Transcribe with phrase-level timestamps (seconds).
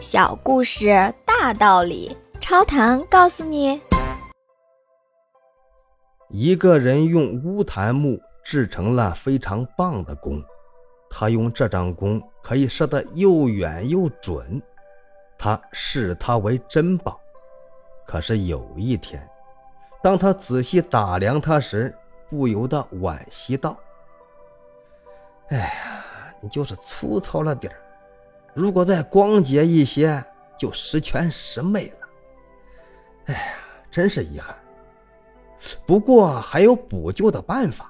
[0.00, 3.80] 小故事大道理，超谈告诉你：
[6.28, 10.40] 一个人用乌檀木制成了非常棒的弓，
[11.10, 14.62] 他用这张弓可以射得又远又准，
[15.36, 17.18] 他视它为珍宝。
[18.06, 19.28] 可是有一天，
[20.00, 21.92] 当他仔细打量它时，
[22.30, 23.76] 不由得惋惜道
[25.50, 26.04] ：“哎呀，
[26.40, 27.82] 你就是粗糙了点儿。”
[28.58, 30.20] 如果再光洁一些，
[30.58, 32.08] 就十全十美了。
[33.26, 33.40] 哎呀，
[33.88, 34.52] 真是遗憾。
[35.86, 37.88] 不过还有补救的办法。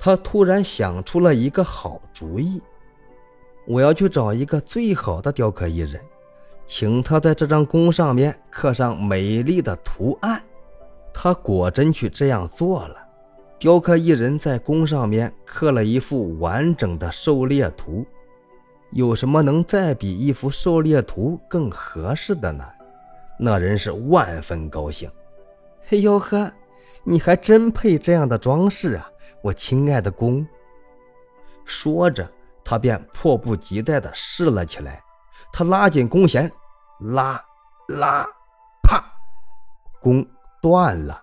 [0.00, 2.60] 他突然想出了一个好主意。
[3.68, 6.00] 我要去找一个最好的雕刻艺人，
[6.64, 10.42] 请他在这张弓上面刻上美丽的图案。
[11.14, 12.96] 他果真去这样做了。
[13.60, 18.04] 雕刻艺人在弓上面刻了一幅完整的狩猎图。
[18.92, 22.64] 有什么能再比一幅狩猎图更合适的呢？
[23.38, 25.10] 那人是万分高兴。
[25.90, 26.50] 哎呦呵，
[27.04, 29.08] 你还真配这样的装饰啊，
[29.42, 30.46] 我亲爱的公。
[31.64, 32.26] 说着，
[32.64, 35.02] 他便迫不及待地试了起来。
[35.52, 36.50] 他拉紧弓弦，
[37.00, 37.44] 拉，
[37.88, 38.26] 拉，
[38.82, 39.04] 啪，
[40.00, 40.26] 弓
[40.62, 41.22] 断了。